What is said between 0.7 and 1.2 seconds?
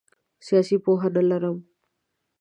پوهه